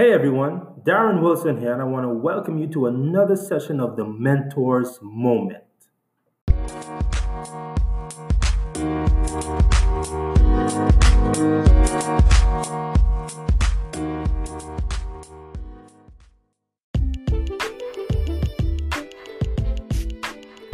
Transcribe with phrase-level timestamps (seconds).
[0.00, 3.96] Hey everyone, Darren Wilson here, and I want to welcome you to another session of
[3.96, 5.62] the Mentors Moment.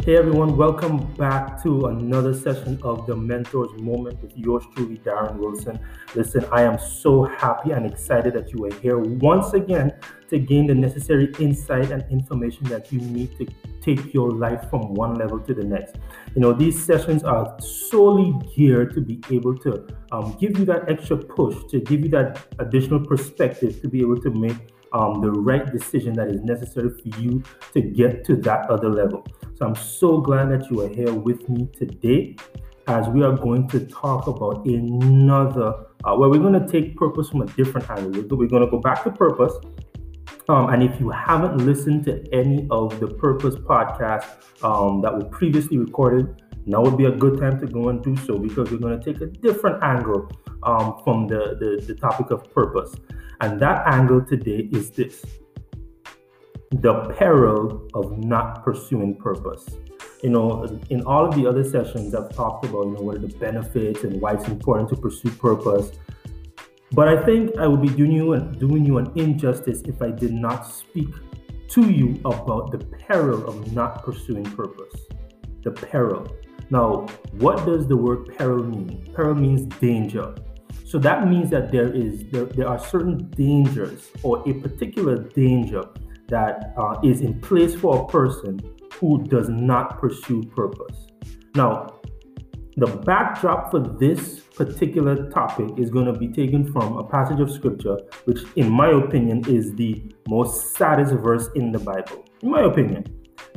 [0.07, 5.35] Hey everyone, welcome back to another session of the Mentors Moment with yours truly, Darren
[5.35, 5.77] Wilson.
[6.15, 9.91] Listen, I am so happy and excited that you are here once again
[10.29, 13.45] to gain the necessary insight and information that you need to
[13.81, 15.97] take your life from one level to the next.
[16.35, 20.89] You know, these sessions are solely geared to be able to um, give you that
[20.89, 24.55] extra push, to give you that additional perspective to be able to make
[24.93, 29.27] um, the right decision that is necessary for you to get to that other level.
[29.57, 32.35] So I'm so glad that you are here with me today
[32.85, 37.29] as we are going to talk about another, uh, where we're going to take purpose
[37.29, 38.37] from a different angle.
[38.37, 39.53] We're going to go back to purpose.
[40.47, 45.25] Um, and if you haven't listened to any of the Purpose podcasts um, that were
[45.25, 48.77] previously recorded, now would be a good time to go and do so because we're
[48.77, 50.29] going to take a different angle
[50.61, 52.93] um, from the, the, the topic of purpose.
[53.41, 55.25] And that angle today is this
[56.71, 59.65] the peril of not pursuing purpose.
[60.23, 63.19] You know, in all of the other sessions, I've talked about, you know, what are
[63.19, 65.91] the benefits and why it's important to pursue purpose.
[66.91, 70.11] But I think I would be doing you and doing you an injustice if I
[70.11, 71.09] did not speak
[71.69, 74.95] to you about the peril of not pursuing purpose.
[75.63, 76.27] The peril.
[76.69, 79.09] Now, what does the word peril mean?
[79.13, 80.35] Peril means danger.
[80.85, 85.83] So that means that there is there, there are certain dangers or a particular danger
[86.29, 88.59] that uh, is in place for a person
[88.95, 91.07] who does not pursue purpose.
[91.55, 91.99] Now,
[92.75, 97.51] the backdrop for this particular topic is going to be taken from a passage of
[97.51, 102.61] scripture, which, in my opinion, is the most saddest verse in the Bible, in my
[102.61, 103.05] opinion.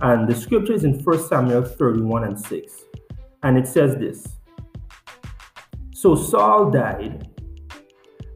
[0.01, 2.73] And the scripture is in 1 Samuel 31 and 6.
[3.43, 4.27] And it says this
[6.01, 7.29] so Saul died,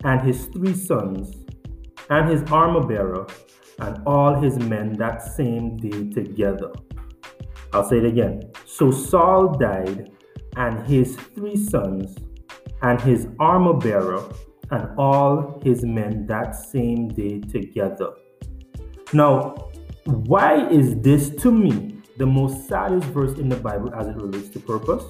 [0.05, 1.35] and his three sons,
[2.11, 3.27] and his armor bearer,
[3.79, 6.73] and all his men that same day together.
[7.73, 8.43] I'll say it again.
[8.67, 10.11] So Saul died,
[10.57, 12.17] and his three sons,
[12.83, 14.23] and his armor bearer,
[14.71, 18.11] and all his men that same day together.
[19.13, 19.71] Now,
[20.05, 24.49] why is this to me the most saddest verse in the Bible as it relates
[24.51, 25.05] to purpose?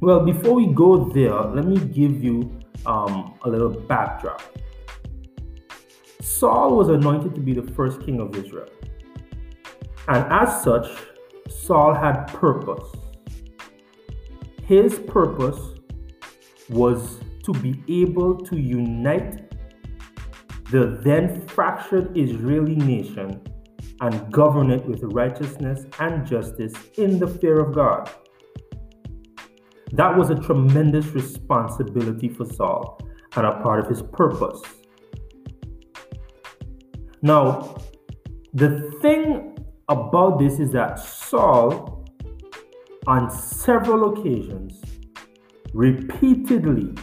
[0.00, 4.42] Well, before we go there, let me give you um, a little backdrop.
[6.24, 8.70] Saul was anointed to be the first king of Israel.
[10.08, 10.88] And as such,
[11.50, 12.90] Saul had purpose.
[14.62, 15.60] His purpose
[16.70, 19.52] was to be able to unite
[20.70, 23.42] the then fractured Israeli nation
[24.00, 28.10] and govern it with righteousness and justice in the fear of God.
[29.92, 32.98] That was a tremendous responsibility for Saul
[33.36, 34.62] and a part of his purpose.
[37.24, 37.74] Now,
[38.52, 39.56] the thing
[39.88, 42.04] about this is that Saul,
[43.06, 44.82] on several occasions,
[45.72, 46.94] repeatedly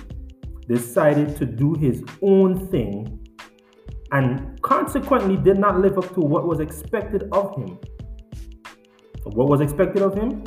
[0.67, 3.19] decided to do his own thing
[4.11, 7.79] and consequently did not live up to what was expected of him.
[9.23, 10.43] What was expected of him?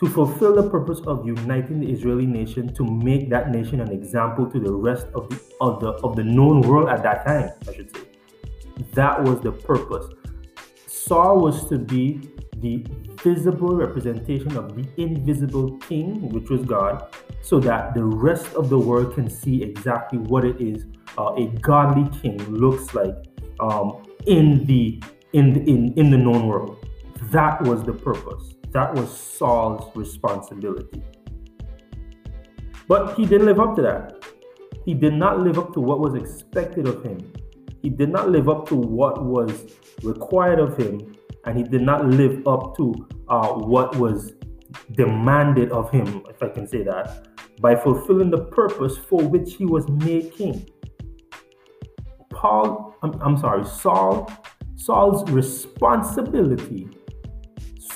[0.00, 4.48] to fulfill the purpose of uniting the Israeli nation to make that nation an example
[4.48, 7.74] to the rest of the of the of the known world at that time, I
[7.74, 8.07] should say.
[8.94, 10.06] That was the purpose.
[10.86, 12.28] Saul was to be
[12.58, 12.84] the
[13.22, 18.78] visible representation of the invisible king, which was God, so that the rest of the
[18.78, 23.14] world can see exactly what it is uh, a godly king looks like
[23.60, 25.02] um, in the
[25.32, 26.86] in the, in in the known world.
[27.30, 28.54] That was the purpose.
[28.70, 31.02] That was Saul's responsibility.
[32.86, 34.24] But he didn't live up to that.
[34.84, 37.18] He did not live up to what was expected of him.
[37.82, 39.66] He did not live up to what was
[40.02, 44.32] required of him, and he did not live up to uh, what was
[44.92, 47.28] demanded of him, if I can say that,
[47.60, 50.68] by fulfilling the purpose for which he was made king.
[52.30, 54.30] Paul, I'm, I'm sorry, Saul,
[54.76, 56.88] Saul's responsibility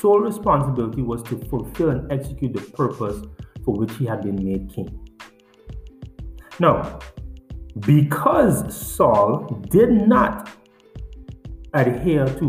[0.03, 3.25] sole responsibility was to fulfill and execute the purpose
[3.65, 4.91] for which he had been made king.
[6.59, 6.99] Now,
[7.81, 10.51] because Saul did not
[11.75, 12.49] adhere to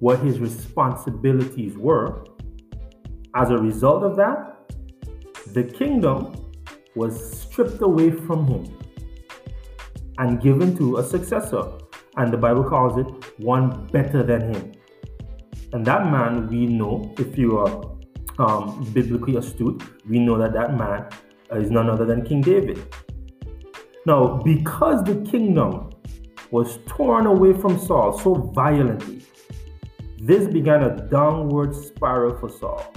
[0.00, 2.24] what his responsibilities were,
[3.34, 4.70] as a result of that,
[5.52, 6.34] the kingdom
[6.94, 8.78] was stripped away from him.
[10.18, 11.62] and given to a successor.
[12.16, 13.06] And the Bible calls it
[13.38, 14.72] one better than him.
[15.72, 17.96] And that man, we know, if you are
[18.38, 21.08] um, biblically astute, we know that that man
[21.52, 22.78] is none other than King David.
[24.04, 25.90] Now, because the kingdom
[26.50, 29.24] was torn away from Saul so violently,
[30.18, 32.92] this began a downward spiral for Saul.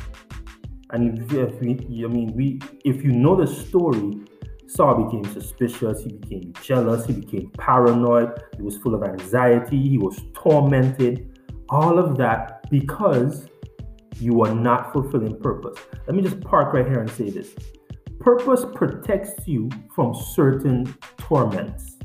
[0.91, 4.19] And if we, I mean, we, if you know the story,
[4.67, 9.97] Saul became suspicious, he became jealous, he became paranoid, he was full of anxiety, he
[9.97, 13.47] was tormented, all of that because
[14.19, 15.77] you are not fulfilling purpose.
[16.07, 17.55] Let me just park right here and say this
[18.19, 21.97] purpose protects you from certain torments,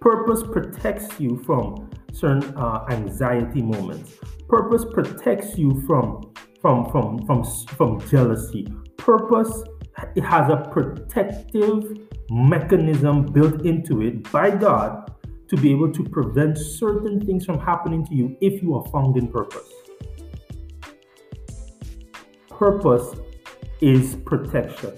[0.00, 4.14] purpose protects you from certain uh, anxiety moments,
[4.48, 7.44] purpose protects you from from from from
[7.76, 8.66] from jealousy.
[8.96, 9.62] Purpose
[10.14, 11.96] it has a protective
[12.30, 15.12] mechanism built into it by God
[15.48, 19.16] to be able to prevent certain things from happening to you if you are found
[19.16, 19.72] in purpose.
[22.50, 23.18] Purpose
[23.80, 24.92] is protection.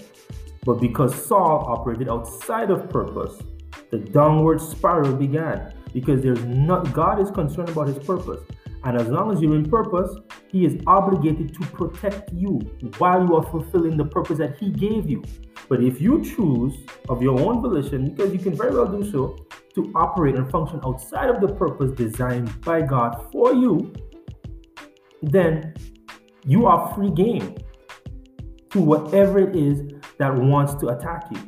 [0.63, 3.41] But because Saul operated outside of purpose,
[3.89, 8.41] the downward spiral began because there's not God is concerned about his purpose.
[8.83, 10.15] And as long as you're in purpose,
[10.47, 12.59] He is obligated to protect you
[12.97, 15.23] while you are fulfilling the purpose that He gave you.
[15.69, 16.75] But if you choose
[17.07, 19.45] of your own volition, because you can very well do so,
[19.75, 23.93] to operate and function outside of the purpose designed by God for you,
[25.21, 25.73] then
[26.45, 27.55] you are free game
[28.71, 29.81] to whatever it is
[30.17, 31.41] that wants to attack you.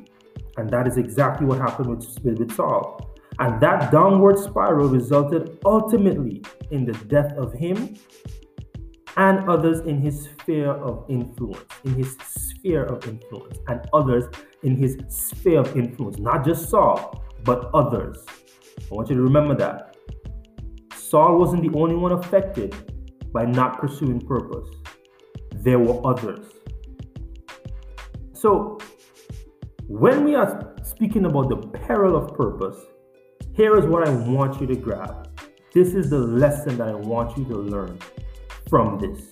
[0.57, 3.09] And that is exactly what happened with, with Saul.
[3.39, 7.95] And that downward spiral resulted ultimately in the death of him
[9.17, 14.25] and others in his sphere of influence, in his sphere of influence, and others
[14.63, 18.17] in his sphere of influence, not just Saul, but others.
[18.79, 19.95] I want you to remember that.
[20.95, 22.75] Saul wasn't the only one affected
[23.31, 24.69] by not pursuing purpose,
[25.51, 26.52] there were others.
[28.43, 28.77] So,
[29.87, 32.75] when we are speaking about the peril of purpose,
[33.53, 35.29] here is what I want you to grab.
[35.73, 37.97] This is the lesson that I want you to learn
[38.69, 39.29] from this.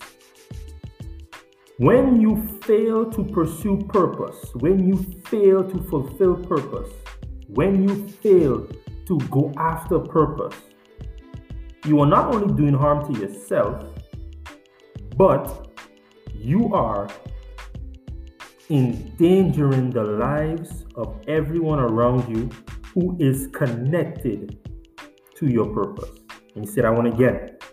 [1.76, 6.90] When you fail to pursue purpose, when you fail to fulfill purpose,
[7.48, 8.66] when you fail
[9.08, 10.56] to go after purpose,
[11.84, 13.84] you are not only doing harm to yourself,
[15.18, 15.68] but
[16.32, 17.10] you are
[18.72, 22.48] endangering the lives of everyone around you
[22.94, 24.58] who is connected
[25.36, 26.18] to your purpose.
[26.54, 27.64] And he said, I want to get it.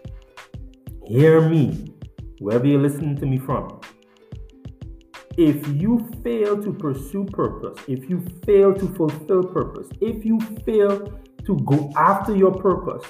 [1.08, 1.96] Hear me,
[2.40, 3.80] wherever you're listening to me from.
[5.38, 11.14] If you fail to pursue purpose, if you fail to fulfill purpose, if you fail
[11.46, 13.06] to go after your purpose,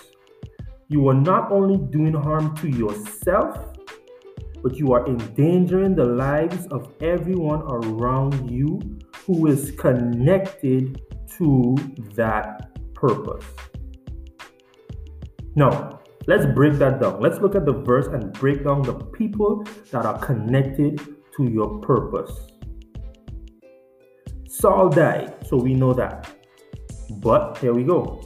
[0.89, 3.68] you are not only doing harm to yourself,
[4.61, 8.79] but you are endangering the lives of everyone around you
[9.25, 11.01] who is connected
[11.37, 11.75] to
[12.15, 13.45] that purpose.
[15.55, 17.21] Now, let's break that down.
[17.21, 20.99] Let's look at the verse and break down the people that are connected
[21.37, 22.31] to your purpose.
[24.47, 26.29] Saul died, so we know that.
[27.21, 28.21] But here we go.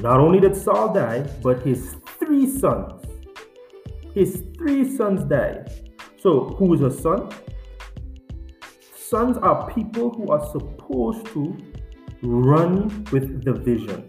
[0.00, 3.05] Not only did Saul die, but his three sons.
[4.16, 5.70] His three sons died.
[6.18, 7.30] So, who is a son?
[8.96, 11.54] Sons are people who are supposed to
[12.22, 14.08] run with the vision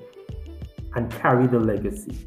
[0.95, 2.25] and carry the legacy.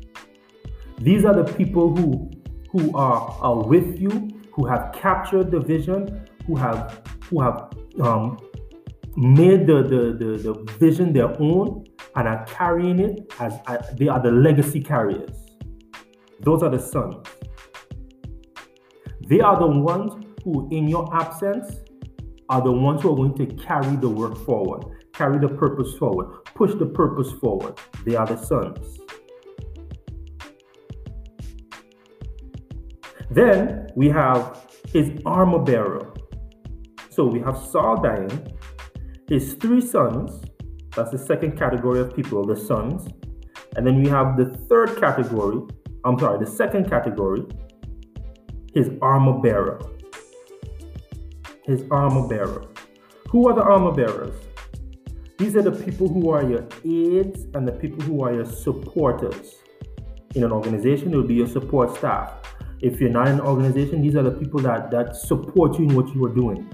[0.98, 2.30] These are the people who
[2.70, 8.36] who are, are with you, who have captured the vision, who have who have um,
[9.16, 14.08] made the, the, the, the vision their own and are carrying it as uh, they
[14.08, 15.34] are the legacy carriers.
[16.40, 17.26] Those are the sons.
[19.30, 20.12] They are the ones
[20.44, 21.76] who, in your absence,
[22.50, 24.84] are the ones who are going to carry the work forward
[25.20, 27.78] carry the purpose forward, push the purpose forward.
[28.06, 28.98] They are the sons.
[33.30, 36.14] Then we have his armor bearer.
[37.10, 38.56] So we have Saul dying,
[39.28, 40.42] his three sons,
[40.96, 43.06] that's the second category of people, the sons.
[43.76, 45.60] And then we have the third category,
[46.04, 47.42] I'm sorry, the second category,
[48.74, 49.80] his armor bearer.
[51.64, 52.66] His armor bearer.
[53.30, 54.34] Who are the armor bearers?
[55.38, 59.54] These are the people who are your aides and the people who are your supporters.
[60.34, 62.34] In an organization, it will be your support staff.
[62.80, 65.94] If you're not in an organization, these are the people that, that support you in
[65.94, 66.70] what you are doing.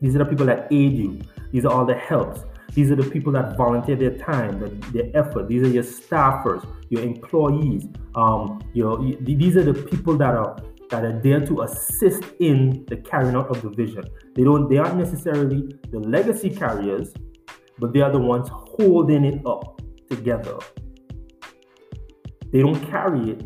[0.00, 1.20] These are the people that aid you.
[1.52, 2.40] These are all the helps.
[2.76, 4.60] These are the people that volunteer their time,
[4.92, 5.48] their effort.
[5.48, 7.86] These are your staffers, your employees.
[8.14, 10.58] Um, your, these are the people that are
[10.90, 14.04] that are there to assist in the carrying out of the vision.
[14.34, 14.68] They don't.
[14.68, 17.14] They aren't necessarily the legacy carriers,
[17.78, 19.80] but they are the ones holding it up
[20.10, 20.58] together.
[22.52, 23.42] They don't carry it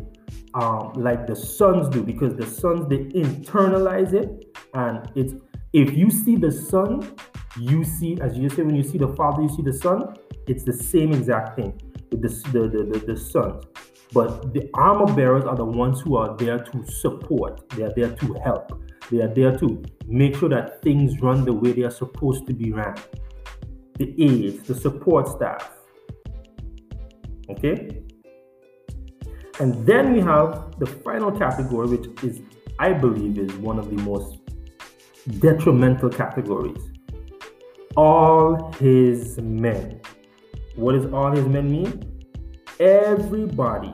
[0.55, 5.33] um, like the sons do because the sons they internalize it and it's
[5.71, 7.15] if you see the son
[7.57, 10.15] you see as you say when you see the father you see the son
[10.47, 11.79] it's the same exact thing
[12.11, 13.65] with the, the, the, the, the sons
[14.13, 18.11] but the armor bearers are the ones who are there to support they are there
[18.15, 18.81] to help
[19.11, 22.53] they are there to make sure that things run the way they are supposed to
[22.53, 22.95] be ran.
[23.97, 25.69] The aides the support staff.
[27.49, 28.03] Okay?
[29.59, 32.39] And then we have the final category, which is,
[32.79, 34.39] I believe, is one of the most
[35.39, 36.90] detrimental categories.
[37.97, 40.01] All his men.
[40.75, 42.23] What does all his men mean?
[42.79, 43.93] Everybody,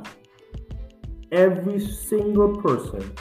[1.32, 3.14] every single person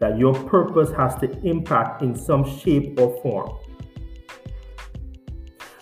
[0.00, 3.56] that your purpose has to impact in some shape or form.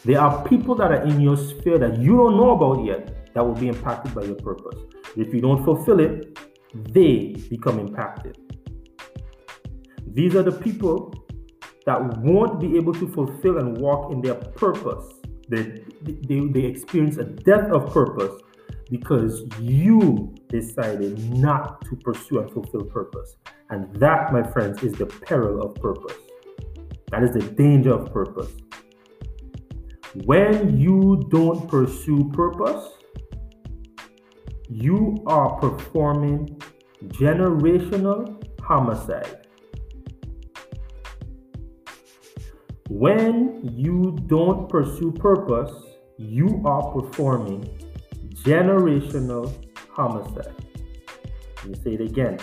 [0.04, 3.46] There are people that are in your sphere that you don't know about yet that
[3.46, 4.80] will be impacted by your purpose.
[5.16, 6.38] If you don't fulfill it,
[6.74, 8.36] they become impacted.
[10.06, 11.14] These are the people
[11.90, 15.06] that won't be able to fulfill and walk in their purpose.
[15.48, 18.40] They, they, they experience a death of purpose
[18.88, 23.34] because you decided not to pursue and fulfill purpose.
[23.70, 26.14] And that, my friends, is the peril of purpose.
[27.10, 28.52] That is the danger of purpose.
[30.24, 32.84] When you don't pursue purpose,
[34.68, 36.56] you are performing
[37.02, 39.39] generational homicide.
[42.90, 45.70] When you don't pursue purpose,
[46.18, 47.62] you are performing
[48.42, 49.54] generational
[49.90, 50.56] homicide.
[51.58, 52.40] Let me say it again.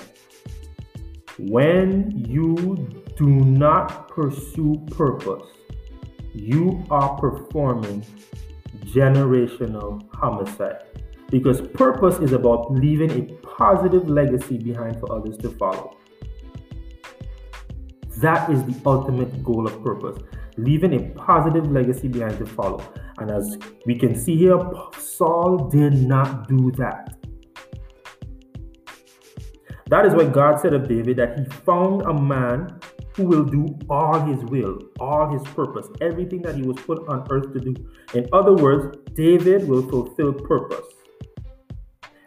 [1.38, 2.56] When you
[3.18, 5.44] do not pursue purpose,
[6.34, 8.06] you are performing
[8.86, 10.86] generational homicide.
[11.30, 15.98] Because purpose is about leaving a positive legacy behind for others to follow.
[18.22, 20.24] That is the ultimate goal of purpose
[20.58, 22.84] leaving a positive legacy behind to follow.
[23.20, 24.60] And as we can see here,
[24.98, 27.16] Saul did not do that.
[29.90, 32.80] That is why God said of David that he found a man
[33.16, 37.26] who will do all his will, all his purpose, everything that he was put on
[37.32, 37.74] earth to do.
[38.14, 40.86] In other words, David will fulfill purpose.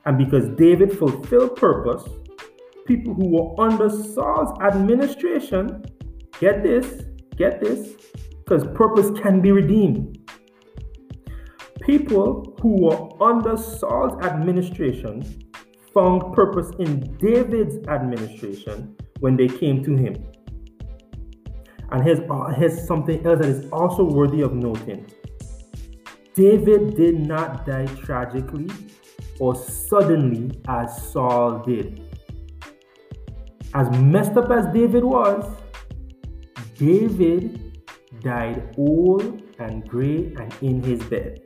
[0.07, 2.03] And because David fulfilled purpose,
[2.87, 5.85] people who were under Saul's administration,
[6.41, 7.05] get this,
[7.41, 7.95] get this,
[8.45, 10.19] because purpose can be redeemed.
[11.81, 15.15] People who were under Saul's administration
[15.95, 20.15] found purpose in David's administration when they came to him.
[21.91, 25.07] And here's, uh, here's something else that is also worthy of noting
[26.35, 28.69] David did not die tragically
[29.41, 32.03] or suddenly as Saul did.
[33.75, 35.45] As messed up as David was,
[36.81, 37.77] David
[38.23, 41.43] died old and gray and in his bed.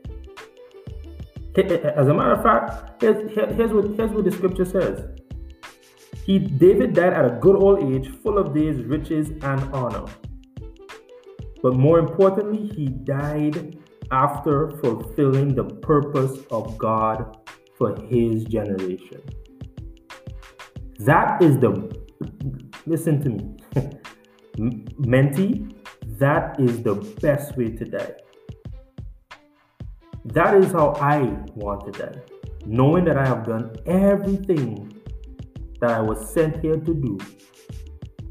[1.57, 5.03] As a matter of fact, here's, what, here's what the scripture says.
[6.23, 10.05] He, David died at a good old age, full of days, riches, and honor.
[11.61, 13.77] But more importantly, he died
[14.11, 17.37] after fulfilling the purpose of God
[17.77, 19.21] for his generation.
[20.99, 21.91] That is the,
[22.85, 23.57] listen to me,
[24.57, 25.73] mentee,
[26.19, 28.13] that is the best way to die.
[30.25, 31.19] That is how I
[31.55, 32.19] want to die.
[32.65, 35.01] Knowing that I have done everything
[35.81, 37.17] that I was sent here to do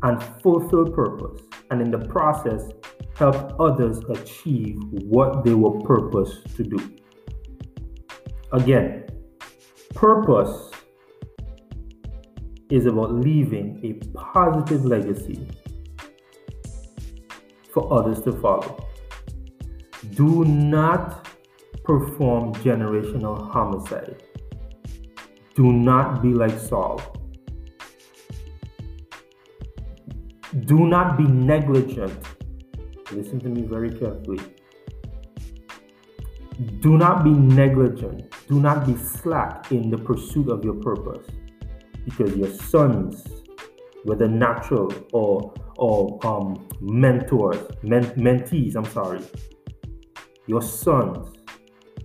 [0.03, 1.41] and fulfill purpose,
[1.71, 2.63] and in the process,
[3.17, 6.79] help others achieve what they were purposed to do.
[8.53, 9.05] Again,
[9.95, 10.73] Purpose
[12.69, 15.47] is about leaving a positive legacy
[17.75, 18.87] for others to follow.
[20.15, 21.29] Do not
[21.85, 24.23] perform generational homicide.
[25.55, 27.01] Do not be like Saul.
[30.67, 32.25] Do not be negligent.
[33.13, 34.41] Listen to me very carefully.
[36.81, 41.27] Do not be negligent do not be slack in the pursuit of your purpose
[42.05, 43.25] because your sons,
[44.05, 49.21] whether natural or or um, mentors, men- mentees, I'm sorry,
[50.47, 51.29] your sons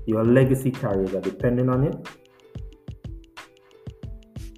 [0.06, 1.96] Your legacy carriers are depending on it.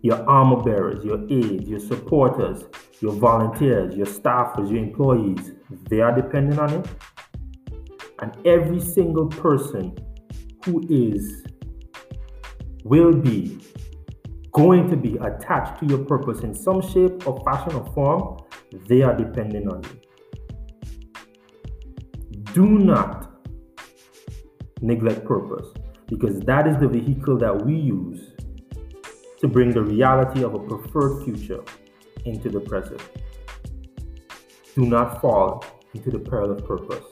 [0.01, 2.63] Your armor bearers, your aides, your supporters,
[3.01, 5.51] your volunteers, your staffers, your employees,
[5.89, 6.87] they are depending on it.
[8.21, 9.97] And every single person
[10.63, 11.43] who is,
[12.85, 13.59] will be,
[14.53, 18.37] going to be attached to your purpose in some shape or fashion or form,
[18.87, 19.99] they are dependent on you.
[22.53, 23.31] Do not
[24.81, 25.67] neglect purpose
[26.07, 28.33] because that is the vehicle that we use
[29.39, 31.63] to bring the reality of a preferred future
[32.25, 33.01] into the present.
[34.75, 37.10] Do not fall into the peril of purpose.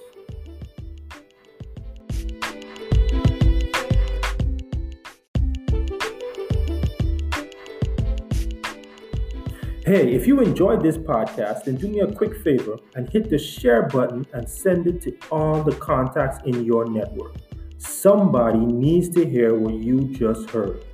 [9.89, 13.39] Hey, if you enjoyed this podcast, then do me a quick favor and hit the
[13.39, 17.34] share button and send it to all the contacts in your network.
[17.79, 20.86] Somebody needs to hear what you just heard.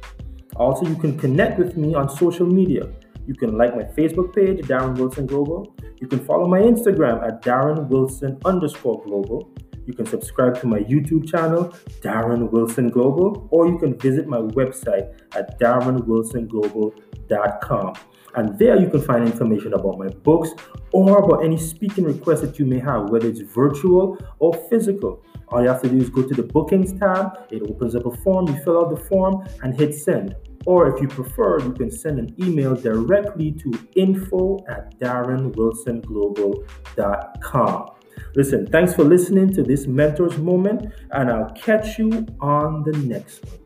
[0.56, 2.88] Also, you can connect with me on social media.
[3.28, 5.76] You can like my Facebook page, Darren Wilson Global.
[6.00, 9.52] You can follow my Instagram at Darren Wilson underscore global.
[9.86, 14.40] You can subscribe to my YouTube channel, Darren Wilson Global, or you can visit my
[14.40, 17.94] website at darrenwilsonglobal.com.
[18.36, 20.50] And there you can find information about my books
[20.92, 25.24] or about any speaking requests that you may have, whether it's virtual or physical.
[25.50, 28.12] All you have to do is go to the bookings tab, it opens up a
[28.18, 30.36] form, you fill out the form and hit send.
[30.66, 37.90] Or if you prefer, you can send an email directly to info at darrenwilsonglobal.com.
[38.36, 43.46] Listen, thanks for listening to this Mentors Moment, and I'll catch you on the next
[43.46, 43.65] one.